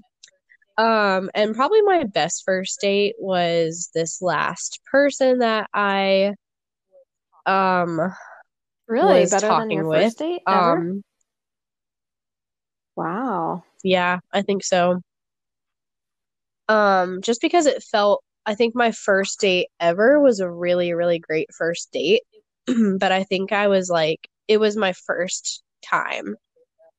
[0.76, 6.34] um, and probably my best first date was this last person that I
[7.46, 8.00] um
[8.88, 10.04] really was better than your talking with.
[10.06, 10.78] first date ever?
[10.78, 11.04] Um
[12.96, 13.64] wow.
[13.84, 15.02] yeah, I think so.
[16.70, 21.20] Um just because it felt I think my first date ever was a really really
[21.20, 22.24] great first date,
[22.68, 26.36] but I think I was like it was my first time.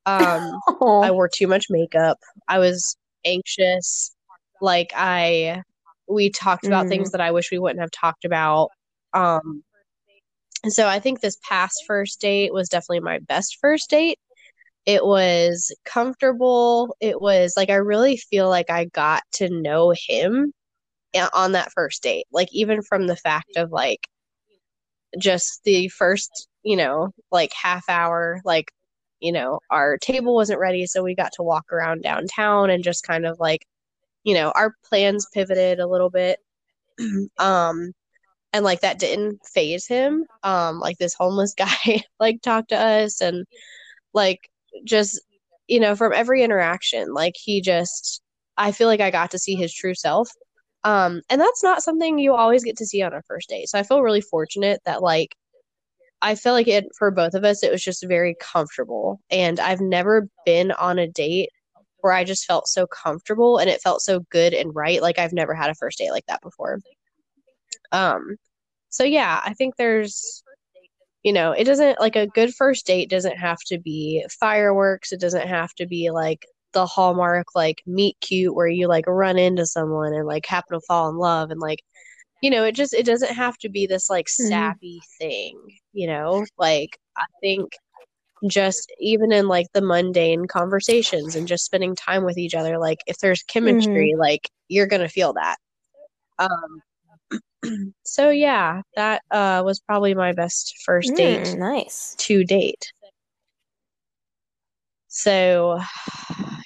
[0.06, 0.62] Um
[1.02, 2.18] I wore too much makeup.
[2.48, 4.14] I was anxious.
[4.60, 5.62] Like I
[6.08, 6.88] we talked about Mhm.
[6.88, 8.70] things that I wish we wouldn't have talked about.
[9.14, 9.64] Um
[10.68, 14.18] so I think this past first date was definitely my best first date.
[14.86, 16.96] It was comfortable.
[17.00, 20.52] It was like I really feel like I got to know him
[21.32, 22.26] on that first date.
[22.32, 24.08] Like even from the fact of like
[25.18, 28.70] just the first, you know, like half hour, like
[29.20, 33.06] you know, our table wasn't ready, so we got to walk around downtown and just
[33.06, 33.64] kind of like,
[34.24, 36.38] you know, our plans pivoted a little bit.
[37.38, 37.92] um
[38.52, 40.26] and like that didn't phase him.
[40.44, 43.46] Um like this homeless guy like talked to us and
[44.14, 44.48] like
[44.84, 45.20] just
[45.68, 48.20] you know, from every interaction, like he just
[48.56, 50.28] I feel like I got to see his true self.
[50.84, 53.68] Um and that's not something you always get to see on a first date.
[53.68, 55.34] So I feel really fortunate that like
[56.22, 59.20] I feel like it for both of us, it was just very comfortable.
[59.30, 61.50] And I've never been on a date
[62.00, 65.00] where I just felt so comfortable and it felt so good and right.
[65.02, 66.80] Like I've never had a first date like that before.
[67.92, 68.36] Um,
[68.90, 70.43] so yeah, I think there's,
[71.24, 75.10] you know, it doesn't like a good first date doesn't have to be fireworks.
[75.10, 79.38] It doesn't have to be like the hallmark like meet cute where you like run
[79.38, 81.80] into someone and like happen to fall in love and like
[82.42, 85.58] you know, it just it doesn't have to be this like sappy thing,
[85.94, 86.44] you know?
[86.58, 87.72] Like I think
[88.48, 92.98] just even in like the mundane conversations and just spending time with each other like
[93.06, 94.20] if there's chemistry mm-hmm.
[94.20, 95.56] like you're gonna feel that
[96.38, 96.82] um
[98.04, 102.92] so yeah that uh was probably my best first date mm, nice to date
[105.08, 105.80] so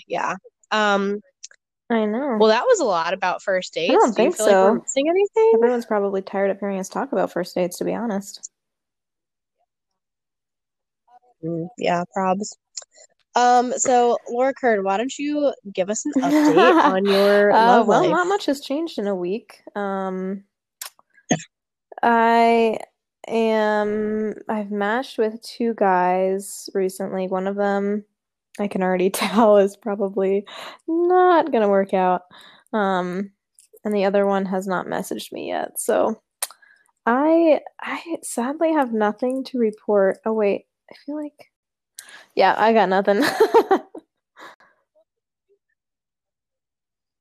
[0.06, 0.34] yeah
[0.70, 1.20] um
[1.90, 2.36] I know.
[2.38, 3.90] Well, that was a lot about first dates.
[3.90, 4.44] I don't Do think so.
[4.44, 5.52] Like missing anything?
[5.54, 8.50] Everyone's probably tired of hearing us talk about first dates, to be honest.
[11.42, 12.50] Mm, yeah, probs.
[13.34, 17.86] Um, so Laura Kern, why don't you give us an update on your uh, love
[17.86, 18.10] well, life?
[18.10, 19.62] not much has changed in a week.
[19.74, 20.44] Um,
[22.02, 22.78] I
[23.26, 24.34] am.
[24.48, 27.28] I've matched with two guys recently.
[27.28, 28.04] One of them,
[28.58, 30.46] I can already tell, is probably
[30.86, 32.22] not gonna work out.
[32.72, 33.32] Um,
[33.84, 35.78] and the other one has not messaged me yet.
[35.78, 36.20] So,
[37.06, 40.18] I I sadly have nothing to report.
[40.26, 41.50] Oh wait, I feel like
[42.34, 43.20] yeah, I got nothing.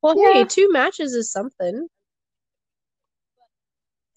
[0.02, 0.34] well, yeah.
[0.34, 1.88] hey, two matches is something.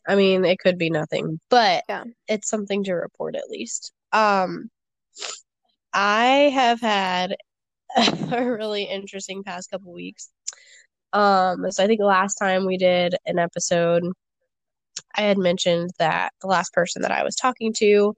[0.09, 2.05] I mean, it could be nothing, but yeah.
[2.29, 3.93] it's something to report at least.
[4.13, 4.71] Um
[5.93, 7.37] I have had
[7.97, 10.31] a really interesting past couple weeks.
[11.13, 14.05] Um so I think last time we did an episode
[15.17, 18.15] I had mentioned that the last person that I was talking to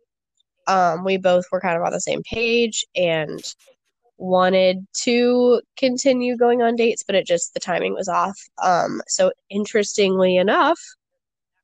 [0.67, 3.43] um, we both were kind of on the same page and
[4.19, 8.39] wanted to continue going on dates, but it just the timing was off.
[8.63, 10.79] Um, so interestingly enough,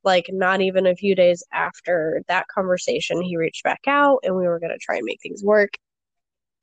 [0.03, 4.47] like not even a few days after that conversation, he reached back out and we
[4.47, 5.71] were gonna try and make things work.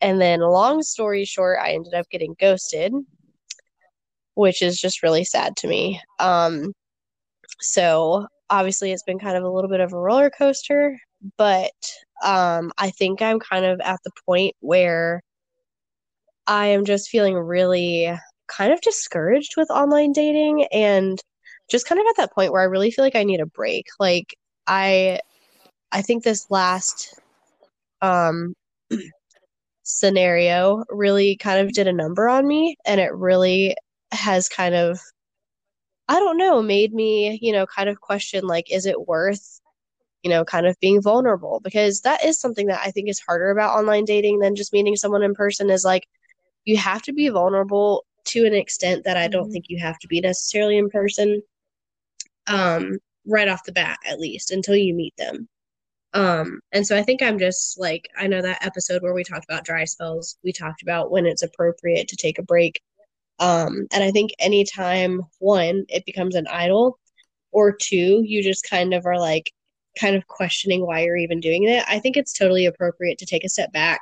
[0.00, 2.92] And then, long story short, I ended up getting ghosted,
[4.34, 6.00] which is just really sad to me.
[6.18, 6.72] Um,
[7.60, 10.98] so obviously, it's been kind of a little bit of a roller coaster,
[11.38, 11.72] but
[12.24, 15.22] um, I think I'm kind of at the point where
[16.46, 18.12] I am just feeling really
[18.48, 21.18] kind of discouraged with online dating and
[21.68, 23.86] just kind of at that point where I really feel like I need a break.
[23.98, 24.36] Like
[24.66, 25.20] I
[25.92, 27.18] I think this last
[28.02, 28.54] um
[29.82, 33.76] scenario really kind of did a number on me and it really
[34.12, 35.00] has kind of
[36.08, 39.60] I don't know, made me, you know, kind of question like is it worth
[40.22, 43.50] you know, kind of being vulnerable because that is something that I think is harder
[43.50, 46.08] about online dating than just meeting someone in person is like
[46.64, 49.52] you have to be vulnerable to an extent that I don't mm-hmm.
[49.52, 51.42] think you have to be necessarily in person
[52.46, 55.48] um right off the bat at least until you meet them.
[56.12, 59.44] Um and so I think I'm just like I know that episode where we talked
[59.48, 62.80] about dry spells, we talked about when it's appropriate to take a break.
[63.38, 66.98] Um and I think anytime one it becomes an idol
[67.52, 69.50] or two you just kind of are like
[69.98, 73.44] kind of questioning why you're even doing it, I think it's totally appropriate to take
[73.44, 74.00] a step back,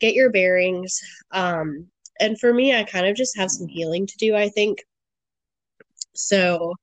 [0.00, 1.00] get your bearings.
[1.32, 1.88] Um,
[2.20, 4.84] and for me, I kind of just have some healing to do, I think.
[6.14, 6.74] So,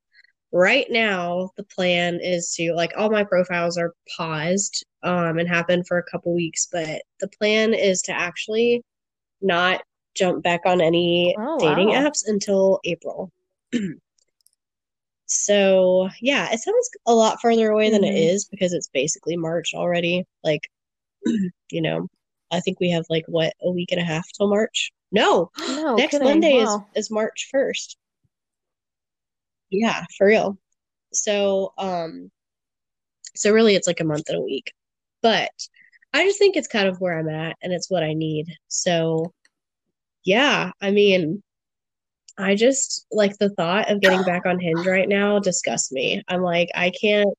[0.51, 5.67] right now, the plan is to like all my profiles are paused um, and have
[5.67, 8.83] been for a couple weeks, but the plan is to actually
[9.41, 9.81] not
[10.15, 12.05] jump back on any oh, dating wow.
[12.05, 13.31] apps until April.
[15.27, 18.15] So yeah, it sounds a lot further away than mm-hmm.
[18.15, 20.25] it is because it's basically March already.
[20.43, 20.69] Like,
[21.25, 22.07] you know,
[22.49, 24.91] I think we have like what a week and a half till March.
[25.11, 26.19] No, no next.
[26.21, 26.87] Monday wow.
[26.95, 27.97] is is March first.
[29.70, 30.57] Yeah, for real.
[31.13, 32.32] So um,
[33.36, 34.74] so really, it's like a month and a week,
[35.22, 35.51] but
[36.13, 38.47] I just think it's kind of where I'm at, and it's what I need.
[38.68, 39.34] So
[40.26, 41.43] yeah, I mean,
[42.38, 46.24] I just like the thought of getting back on Hinge right now disgusts me.
[46.28, 47.38] I'm like, I can't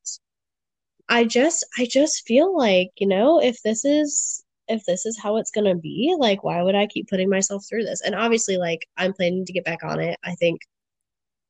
[1.09, 5.37] I just I just feel like, you know, if this is if this is how
[5.37, 8.03] it's going to be, like why would I keep putting myself through this?
[8.03, 10.19] And obviously like I'm planning to get back on it.
[10.25, 10.61] I think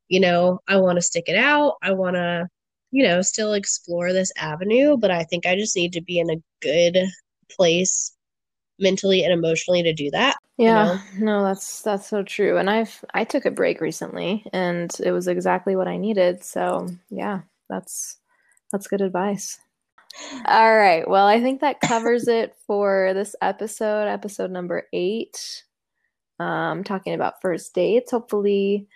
[0.09, 1.75] you know, I want to stick it out.
[1.83, 2.49] I want to
[2.91, 6.31] you know, still explore this avenue, but I think I just need to be in
[6.31, 6.99] a good
[7.51, 8.13] place
[8.79, 10.37] mentally and emotionally to do that.
[10.57, 11.41] Yeah, you know?
[11.41, 12.57] no, that's that's so true.
[12.57, 16.43] And I've I took a break recently and it was exactly what I needed.
[16.43, 18.17] So yeah, that's
[18.73, 19.59] that's good advice.
[20.47, 21.07] All right.
[21.09, 25.65] Well, I think that covers it for this episode, episode number eight.
[26.41, 28.13] Um, talking about first dates.
[28.13, 28.89] Hopefully,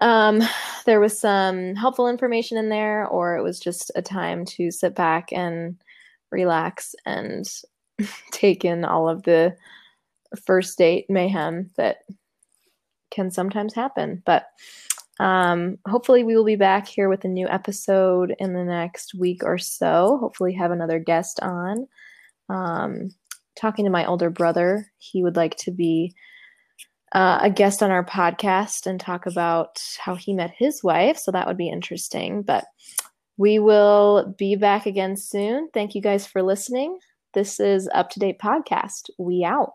[0.00, 0.40] um,
[0.86, 4.94] there was some helpful information in there, or it was just a time to sit
[4.94, 5.76] back and
[6.30, 7.46] relax and
[8.32, 9.56] take in all of the
[10.46, 11.98] first date mayhem that
[13.10, 14.22] can sometimes happen.
[14.26, 14.46] But
[15.20, 19.42] um, hopefully, we will be back here with a new episode in the next week
[19.44, 20.18] or so.
[20.20, 21.88] Hopefully, have another guest on.
[22.48, 23.10] Um,
[23.56, 24.86] talking to my older brother.
[24.98, 26.14] He would like to be
[27.12, 31.18] uh, a guest on our podcast and talk about how he met his wife.
[31.18, 32.42] So that would be interesting.
[32.42, 32.64] But
[33.36, 35.68] we will be back again soon.
[35.72, 36.98] Thank you guys for listening.
[37.34, 39.10] This is Up to Date Podcast.
[39.18, 39.74] We out.